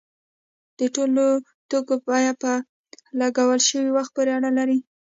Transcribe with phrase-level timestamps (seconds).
[0.79, 1.25] د ټولو
[1.69, 2.51] توکو بیه په
[3.21, 4.79] لګول شوي وخت پورې اړه لري.